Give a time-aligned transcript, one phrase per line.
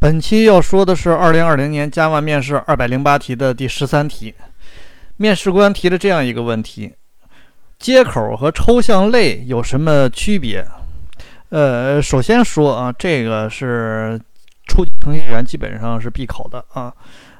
[0.00, 4.32] 本期要说的是二零二零年 Java 面试二百零八题的第十三题。
[5.16, 6.94] 面试官提了这样一个问题：
[7.80, 10.64] 接口和抽象类有什么区别？
[11.48, 14.20] 呃，首先说啊，这个是
[14.68, 16.94] 初级程序员基本上是必考的啊。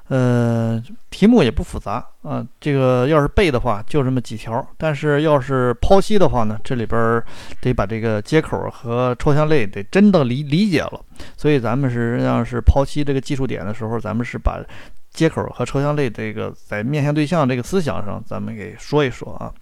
[0.09, 7.23] 呃，题目也不复杂啊，这个要是背的话就这么几条，但是要是剖析的话呢，这里边
[7.61, 10.99] 得把这个接口和抽象类得真的理理解了。
[11.37, 14.65] 所以咱们实际上是剖析这个技术点的时候，咱们是把
[15.11, 19.53] 接口和抽象类这个在面向对象这个思想上，咱们给说一说啊。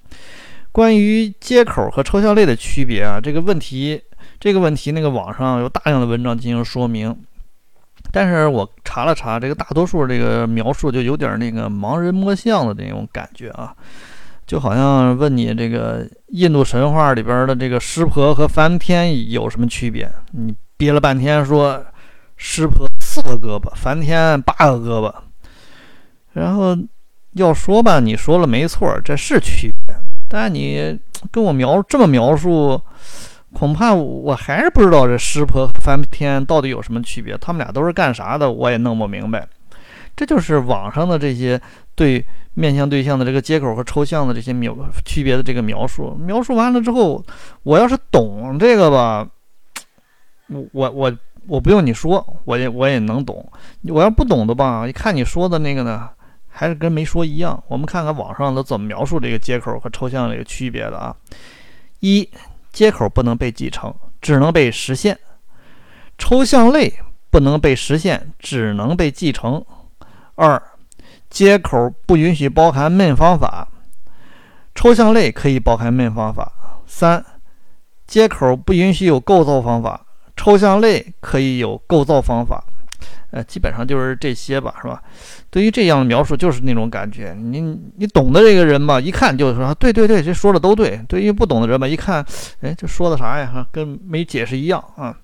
[0.70, 4.00] 关于接口和抽象类的区别啊，这个问题
[4.38, 7.16] 这个问题那个网上有大量的文章进行说明。
[8.16, 13.74] 但是我查了查，这个大多数这个描述就有点那个盲人摸象的那种感觉啊，
[14.46, 20.10] 就好像问你这个印度神话里边的这个湿婆和梵天有什么区别？
[20.30, 21.84] 你憋了半天说
[22.38, 25.12] 湿婆四个胳膊，梵天八个胳膊，
[26.32, 26.74] 然后
[27.34, 29.94] 要说吧，你说了没错，这是区别，
[30.26, 30.98] 但你
[31.30, 32.80] 跟我描这么描述。
[33.54, 39.48] 恐怕我还是不知道这湿婆和梵天到底有什么区别，他们俩都是干啥的，我也弄不明白。
[40.14, 41.60] 这就是网上的这些
[41.94, 42.24] 对
[42.54, 46.14] 面向对象的这个接口和抽象的这些描区别的这个描述。
[46.20, 47.24] 描述完了之后，
[47.62, 49.26] 我要是懂这个吧，
[50.48, 53.46] 我我我我不用你说，我也我也能懂。
[53.88, 56.08] 我要不懂的吧，一看你说的那个呢，
[56.48, 57.62] 还是跟没说一样。
[57.68, 61.14] 我们看看网上都怎么描述这个接口和抽象这个区别的啊，
[62.00, 62.28] 一。
[62.76, 65.14] 接口不能被继承，只能被实现；
[66.18, 66.92] 抽象类
[67.30, 69.64] 不能被实现，只能被继承。
[70.34, 70.62] 二，
[71.30, 73.66] 接口不允许包含 main 方法，
[74.74, 76.52] 抽象类可以包含 main 方法。
[76.86, 77.24] 三，
[78.06, 80.04] 接口不允许有构造方法，
[80.36, 82.62] 抽象类可以有构造方法。
[83.36, 85.02] 呃，基本上就是这些吧，是吧？
[85.50, 87.36] 对于这样的描述，就是那种感觉。
[87.38, 87.60] 你
[87.98, 90.98] 你懂的这个人吧，一看就说对对对，这说的都对。
[91.06, 92.24] 对于不懂的人吧，一看，
[92.62, 93.50] 哎，这说的啥呀？
[93.52, 95.14] 哈，跟没解释一样啊。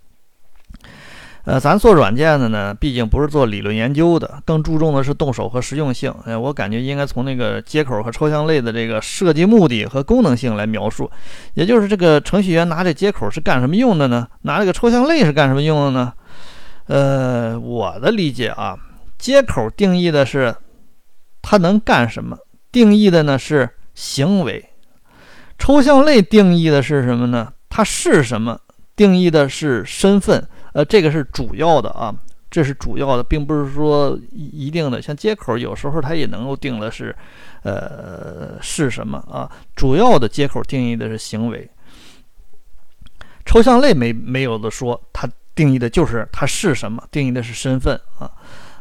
[1.45, 6.15] 呃，咱做软件的呢，毕竟不是做理论研究的，更注重的是动手和实用性。
[6.27, 11.11] 哎，我感觉应该从那个接口和抽象类的这个设计目的和功能性来描述。
[11.55, 14.29] 也就是这个程序员拿这接口是干什么用的呢？
[14.43, 16.13] 拿这个抽象类是干什么用的呢？
[16.87, 18.77] 呃，我的理解啊，
[19.19, 20.55] 接口定义的是
[21.41, 22.37] 它能干什么，
[22.73, 24.61] 定义的呢是行为；
[25.59, 27.53] 抽象类定义的是什么呢？
[27.69, 28.61] 它是什么？
[28.97, 30.47] 定义的是身份。
[30.73, 32.15] 呃，这个是主要的啊，
[32.51, 35.01] 这是主要的，并不是说一定的。
[35.01, 37.15] 像接口有时候它也能够定的是，
[37.63, 39.51] 呃，是什么啊？
[39.77, 41.71] 主要的接口定义的是行为，
[43.47, 45.29] 抽象类没没有的说它。
[45.55, 48.31] 定义的就是它是什么，定义的是身份啊。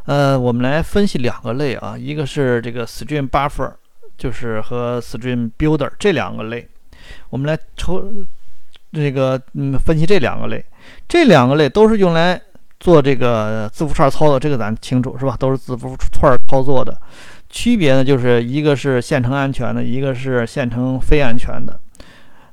[0.06, 3.72] 呃，我们来分析两个类啊，一个是这个 Stream Buffer，
[4.18, 6.68] 就是和 Stream Builder 这两个类。
[7.30, 8.04] 我们来抽
[8.92, 10.64] 这个嗯分析这两个类，
[11.08, 12.42] 这两个类都是用来
[12.80, 15.36] 做这个字符串操作，这个咱清楚是吧？
[15.38, 17.00] 都是字符串操作的。
[17.50, 21.80] 区别呢，就是一个是线程安全的，一个是线程非安全的。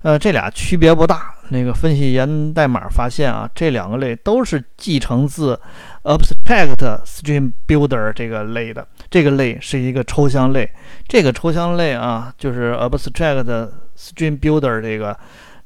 [0.03, 1.35] 呃，这俩区别不大。
[1.51, 5.59] 那个分析源代码发现啊，这两个类都是继承自
[6.05, 8.87] Abstract Stream Builder 这个类的。
[9.11, 10.71] 这个类是一个抽象类。
[11.07, 15.19] 这个抽象类啊，就是 Abstract Stream Builder 这个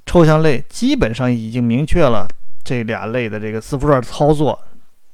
[0.07, 2.27] 抽象类，基本上已经明确了
[2.63, 4.59] 这俩类的这个字符串操作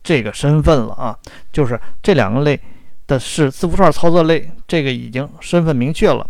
[0.02, 1.16] 这个身份了啊。
[1.52, 2.60] 就是这两个类
[3.06, 6.26] 的是字符串操作类，这个已经身份明确了。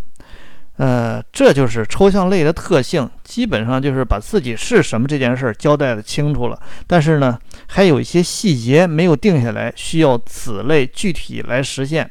[0.78, 6.60] 呃，这就是抽象类的特性，基本上就是把自己是什么这件事儿交代的清楚了。
[6.86, 12.08] 但是呢，还有一些细节没有定下来，需要此类具体来实现。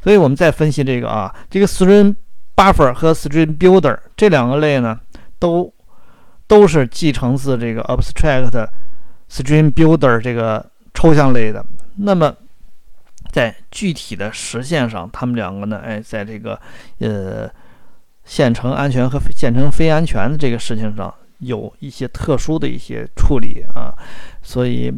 [0.00, 2.14] 所以我们再分析这个啊，这个 Stream
[2.54, 5.00] Buffer 和 Stream Builder 这两个类呢，
[5.40, 5.74] 都
[6.46, 8.68] 都是继承自这个 Abstract
[9.28, 10.64] Stream Builder 这个
[10.94, 11.66] 抽象类的。
[11.96, 12.32] 那么
[13.32, 16.56] 在具体的实现上，他们两个呢，哎，在这个
[17.00, 17.50] 呃。
[18.24, 23.92] 线程安全和线程非安全的这个事情上有一些特殊的一些处理啊，
[24.42, 24.92] 所以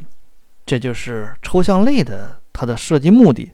[0.65, 3.51] 这就是抽象类的它的设计目的。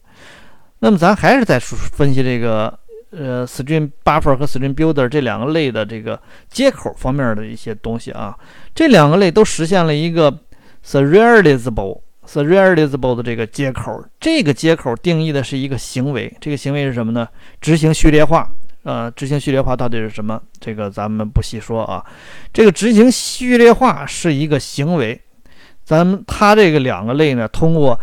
[0.81, 2.79] 那么咱还是在分析这个
[3.13, 6.21] 呃，Stream Buffer 和 Stream Builder 这两个类的这个
[6.51, 8.37] 接口方面的一些东西啊。
[8.75, 10.37] 这两个类都实现了一个
[10.85, 14.05] Serializable Serializable 的这个接口。
[14.19, 17.29] 这个接口定义的是一个行为，这个行为是什么呢？
[17.61, 18.51] 执行序列化。
[18.85, 20.43] 呃，执行序列化到底是什么？
[20.59, 22.05] 这个咱们不细说啊。
[22.53, 25.21] 这个执行序列化是一个行为，
[25.85, 27.99] 咱们它这个两个类呢，通过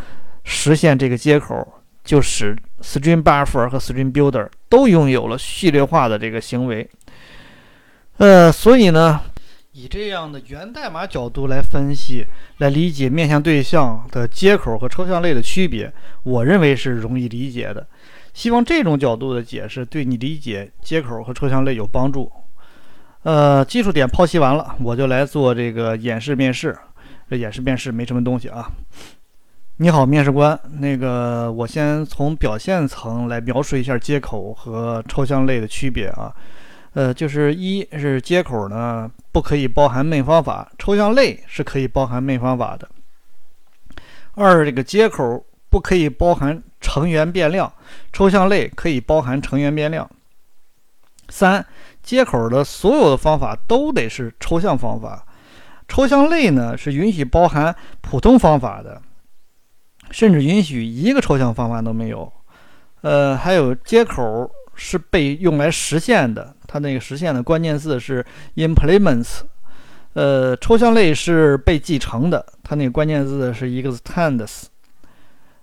[0.46, 1.68] 实现这个接口，
[2.04, 6.90] 就使 Stream Buffer 和 Stream Builder 都拥有了序列化的这个行为。
[8.18, 9.20] 呃，所以呢，
[9.74, 12.26] 以这样的源代码角度来分析、
[12.60, 15.92] 来理解面向对象的接口和抽象类的区别，
[16.24, 17.86] 我认为是容易理解的。
[18.40, 22.32] 希望这种角度的解释对你理解接口和抽象类有帮助。
[23.24, 26.74] 呃，技术点剖析完了，我就来做这个演示面试。
[27.30, 28.72] 这演示面试没什么东西啊。
[29.76, 36.34] 你好，面试官，那个我先从表现层来描述一下接口和抽象类的区别啊。
[36.94, 42.88] 呃，就是一是接口呢不可以包含内方法，抽象类是可以包含内方法的。
[44.36, 47.72] 二，这个接口不可以包含成员变量，
[48.12, 50.10] 抽象类可以包含成员变量。
[51.30, 51.66] 三。
[52.02, 55.28] 接口的所有的方法都得是抽象方法，
[55.88, 59.00] 抽象类呢是允许包含普通方法的，
[60.10, 62.32] 甚至允许一个抽象方法都没有。
[63.02, 68.26] 呃，还有接口是被用来实现的，它那个实现的关键字是
[68.56, 69.42] implements。
[70.14, 74.64] 呃，抽象类是被继承的，它那个关键字是 extends。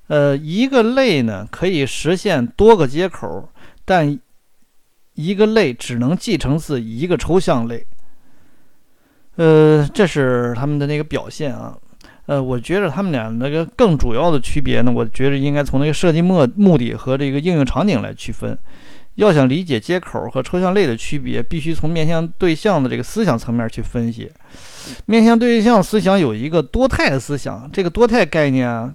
[0.08, 3.49] 呃，一个类呢可以实现多个接口，
[3.85, 4.19] 但
[5.14, 7.85] 一个类只能继承自一个抽象类，
[9.37, 11.76] 呃，这是他们的那个表现啊。
[12.26, 18.58] 呃，我觉得他们俩那个更主要的区别呢，我觉得应该从那个设计目目的和这个应用场景来区分。
[19.14, 24.31] 要想理解接口和抽象类的区别，必须从面向对象的这个思想层面去分析。
[25.06, 28.93] 面向对象思想有一个多态的思想，这个多态概念啊。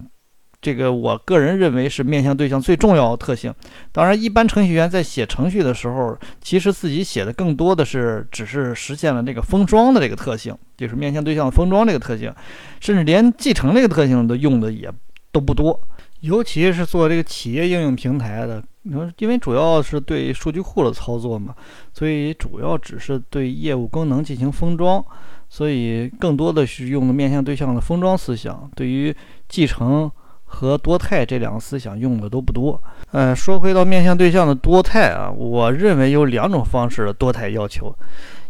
[0.62, 3.52] 这个我个人认为是面向对象最重要的特性。
[3.92, 12.32] 当然，一般程序员在写程序的时候，其实自己写的更多的是只是实现了这个封装的这个特性，就是面向对象封装这个特性，
[12.80, 14.88] 甚至连继承这个特性都用的也
[15.32, 15.80] 都不多。
[16.20, 21.56] 尤其是做这个企业应用平台的，你说，因为主要是对数据库的操作嘛，
[21.92, 25.04] 所以主要只是对业务功能进行封装，
[25.50, 28.70] 所以更多的是用的面向对象的封装思想。
[28.76, 29.16] 对于
[29.50, 30.12] 继承。
[30.54, 32.80] 和多态这两个思想用的都不多。
[33.12, 37.96] 呃，说回到面向对象的多态啊，我认为有两种方式的多态要求：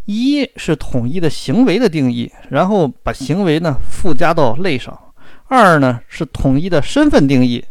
[0.06, 4.94] 一是统一的行为的定义，然后把行为呢附加到类上；
[5.48, 7.64] 二呢是统一的身份定义，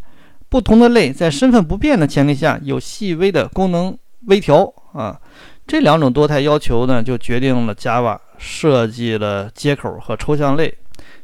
[0.49, 3.95] 不同的类在身份不变的前提下有细微的功能
[4.27, 5.19] 微调啊。
[5.67, 10.73] 这两种多态要求呢，就决定了 Java 设计了接口和抽象类。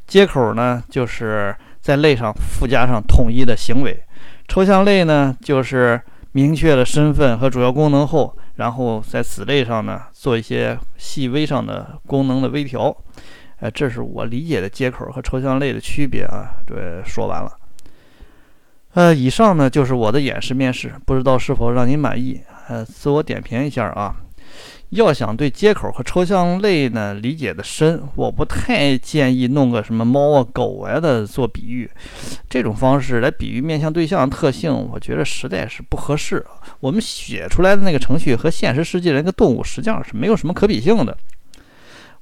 [0.05, 1.55] 接口呢就是。
[1.87, 3.97] 在类上附加上统一的行为，
[4.45, 6.01] 抽象类呢，就是
[6.33, 12.93] 明确了身份和主要功能后，然后在子类上呢做一些细微上的功能的微调。
[13.61, 16.59] 呃，这是我理解的接口和抽象类的区别啊。
[16.65, 17.49] 对，说完了。
[18.95, 22.41] 呃，以上呢就是我的演示面试，不知道是否让您满意？
[22.67, 24.13] 呃，自我点评一下啊。
[24.91, 31.89] 要想对接口和抽象类呢理解的深，我不太建议弄个什么猫啊狗啊的做比喻，
[32.49, 36.45] 这种方式来比喻面向对象的特性，我觉得实在是不合适。
[36.79, 41.17] 我们写出来的那个程序和现实世界的那个动物实际上是没有什么可比性的。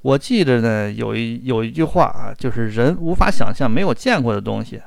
[0.02, 4.82] 我记得呢有一有一句话啊，就是人无法想象没有见过的东西。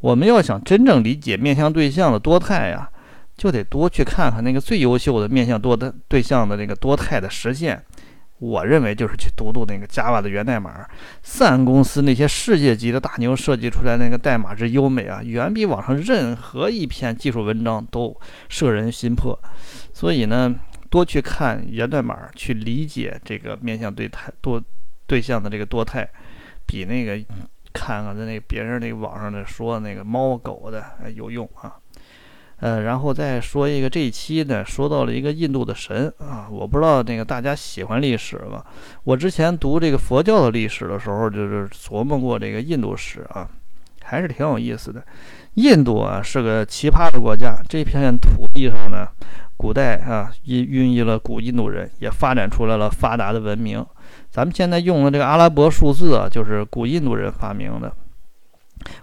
[0.00, 2.90] 我们要想真正理解面向对象的多态呀。
[3.40, 7.82] 就得多去看看那个最优秀的面向多的对象的那个多态的实现。
[8.38, 10.86] 我认为就是去读读那个 Java 的源代码。
[11.22, 18.14] 三公司那些世界级的大牛设计出来那个代码之优美啊，远比网上任何一篇技术文章都
[18.50, 19.38] 摄人心魄。
[19.94, 20.54] 所以呢，
[20.90, 24.62] 多去看源代码，去理解这个面向对态多
[25.06, 26.06] 对象的这个多态，
[26.66, 27.18] 比那个
[27.72, 31.72] 看看在那别人那个网上的说那个猫狗的有用啊。
[32.60, 38.62] 呃，然后再说一个，这一期呢说到了一个印度的神啊，我不知道那个大家喜欢历史吗？
[39.04, 43.48] 我之前读这个佛教的历史的时候，就是琢磨过这个印度史啊，
[44.02, 45.02] 还是挺有意思的。
[45.54, 49.08] 印度啊是个奇葩的国家，这片土地上呢，
[49.56, 53.84] 古代啊孕孕育了古印度人，也发展出来了发达的文明。
[54.30, 57.92] 咱们现在用的这个阿拉伯数字啊，就是古印度人发明的。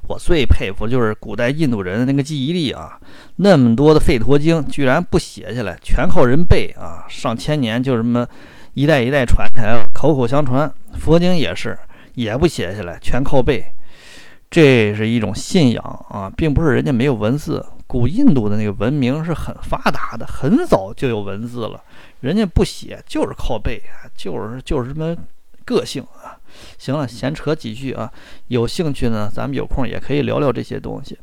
[0.08, 3.00] 我最佩服就是古代印度人的那个记忆力啊，
[3.38, 8.28] 那么多的吠陀经居然不写下来，全靠人背啊，上千年就什么
[8.74, 10.72] 一代一代传下来了，口口相传。
[10.94, 11.78] 佛经也是，
[12.16, 13.64] 也不写下来，全靠背。
[14.50, 17.66] 这是一种信仰啊，并不是人家没有文字。
[17.86, 21.82] 古印度的那个文明是很发达的，很早就有文字了，
[22.20, 23.82] 人家不写就是靠背，
[24.16, 25.16] 就是就是什么。
[25.68, 26.40] 个性啊。
[26.80, 28.10] 行了，闲扯几句啊，
[28.48, 31.20] 有兴趣呢，咱们有空也可以聊聊这些东西。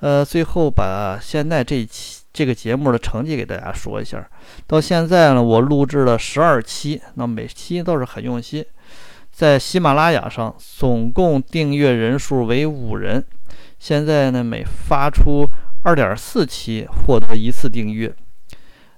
[0.00, 4.28] 呃，最后把现在这期这个节目的成绩给大家说一下。
[4.66, 8.62] 到现在呢，我录制了十二期，那每期都是很用心。
[9.30, 13.24] 在喜马拉雅上，总共订阅人数为五人。
[13.78, 15.48] 现在呢，每发出
[15.82, 18.14] 二点四期，获得一次订阅。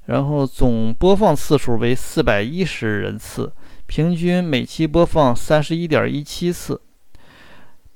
[0.07, 3.53] 然后总播放次数为四百一十人次，
[3.87, 6.81] 平均每期播放三十一点一七次，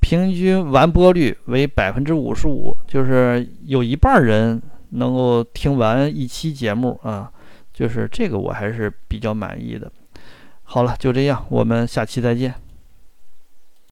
[0.01, 7.31] 平均完播率为百分之五十五，就是有一半人能够听完一期节目啊，
[7.73, 9.91] 就是这个我还是比较满意的。
[10.63, 12.55] 好了，就这样，我们下期再见。